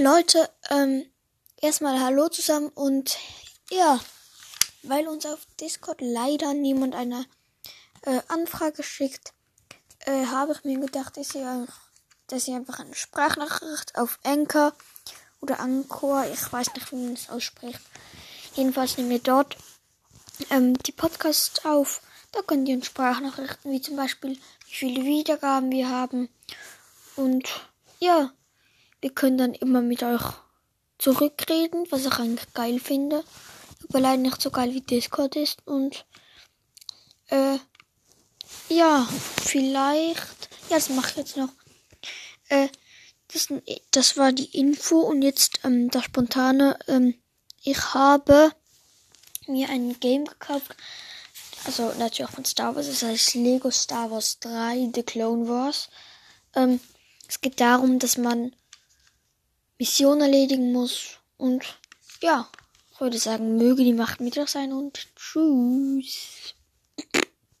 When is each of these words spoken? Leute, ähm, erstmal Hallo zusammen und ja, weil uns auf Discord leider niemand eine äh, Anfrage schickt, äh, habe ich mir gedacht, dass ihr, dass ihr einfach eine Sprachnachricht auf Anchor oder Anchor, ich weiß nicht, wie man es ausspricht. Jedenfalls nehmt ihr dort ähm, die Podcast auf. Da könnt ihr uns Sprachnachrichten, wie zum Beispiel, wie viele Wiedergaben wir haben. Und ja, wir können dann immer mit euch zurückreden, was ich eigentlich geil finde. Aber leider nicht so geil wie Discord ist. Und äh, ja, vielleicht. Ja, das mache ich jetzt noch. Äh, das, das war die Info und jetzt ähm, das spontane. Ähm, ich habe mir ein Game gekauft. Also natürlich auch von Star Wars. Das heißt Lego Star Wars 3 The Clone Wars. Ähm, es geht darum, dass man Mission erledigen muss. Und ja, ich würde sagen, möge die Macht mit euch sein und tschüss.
Leute, 0.00 0.48
ähm, 0.70 1.04
erstmal 1.60 2.00
Hallo 2.00 2.30
zusammen 2.30 2.70
und 2.70 3.18
ja, 3.70 4.00
weil 4.82 5.06
uns 5.06 5.26
auf 5.26 5.40
Discord 5.60 6.00
leider 6.00 6.54
niemand 6.54 6.94
eine 6.94 7.26
äh, 8.06 8.18
Anfrage 8.28 8.82
schickt, 8.82 9.34
äh, 10.06 10.24
habe 10.24 10.52
ich 10.52 10.64
mir 10.64 10.80
gedacht, 10.80 11.18
dass 11.18 11.34
ihr, 11.34 11.66
dass 12.28 12.48
ihr 12.48 12.56
einfach 12.56 12.80
eine 12.80 12.94
Sprachnachricht 12.94 13.94
auf 13.98 14.18
Anchor 14.24 14.72
oder 15.42 15.60
Anchor, 15.60 16.24
ich 16.32 16.50
weiß 16.50 16.72
nicht, 16.72 16.90
wie 16.92 16.96
man 16.96 17.12
es 17.12 17.28
ausspricht. 17.28 17.82
Jedenfalls 18.54 18.96
nehmt 18.96 19.12
ihr 19.12 19.18
dort 19.18 19.58
ähm, 20.48 20.78
die 20.78 20.92
Podcast 20.92 21.66
auf. 21.66 22.00
Da 22.32 22.40
könnt 22.40 22.66
ihr 22.70 22.76
uns 22.76 22.86
Sprachnachrichten, 22.86 23.70
wie 23.70 23.82
zum 23.82 23.96
Beispiel, 23.96 24.38
wie 24.66 24.74
viele 24.74 25.04
Wiedergaben 25.04 25.70
wir 25.70 25.90
haben. 25.90 26.30
Und 27.16 27.50
ja, 27.98 28.32
wir 29.00 29.10
können 29.10 29.38
dann 29.38 29.54
immer 29.54 29.82
mit 29.82 30.02
euch 30.02 30.22
zurückreden, 30.98 31.86
was 31.90 32.06
ich 32.06 32.12
eigentlich 32.18 32.52
geil 32.54 32.78
finde. 32.78 33.24
Aber 33.88 34.00
leider 34.00 34.22
nicht 34.22 34.40
so 34.40 34.50
geil 34.50 34.72
wie 34.74 34.82
Discord 34.82 35.36
ist. 35.36 35.66
Und 35.66 36.04
äh, 37.28 37.58
ja, 38.68 39.08
vielleicht. 39.42 40.48
Ja, 40.68 40.76
das 40.76 40.90
mache 40.90 41.10
ich 41.10 41.16
jetzt 41.16 41.36
noch. 41.36 41.48
Äh, 42.48 42.68
das, 43.32 43.48
das 43.92 44.16
war 44.16 44.32
die 44.32 44.56
Info 44.58 45.00
und 45.00 45.22
jetzt 45.22 45.60
ähm, 45.64 45.90
das 45.90 46.04
spontane. 46.04 46.78
Ähm, 46.86 47.14
ich 47.62 47.94
habe 47.94 48.52
mir 49.46 49.68
ein 49.70 49.98
Game 50.00 50.24
gekauft. 50.24 50.76
Also 51.64 51.92
natürlich 51.98 52.24
auch 52.24 52.30
von 52.30 52.44
Star 52.44 52.74
Wars. 52.74 52.86
Das 52.86 53.02
heißt 53.02 53.34
Lego 53.34 53.70
Star 53.70 54.10
Wars 54.10 54.38
3 54.40 54.90
The 54.94 55.02
Clone 55.02 55.48
Wars. 55.48 55.88
Ähm, 56.54 56.80
es 57.28 57.40
geht 57.40 57.60
darum, 57.60 57.98
dass 57.98 58.16
man 58.16 58.54
Mission 59.80 60.20
erledigen 60.20 60.72
muss. 60.72 61.16
Und 61.38 61.64
ja, 62.20 62.50
ich 62.92 63.00
würde 63.00 63.16
sagen, 63.16 63.56
möge 63.56 63.82
die 63.82 63.94
Macht 63.94 64.20
mit 64.20 64.36
euch 64.36 64.50
sein 64.50 64.74
und 64.74 65.08
tschüss. 65.16 66.54